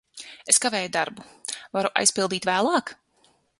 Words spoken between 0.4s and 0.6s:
Es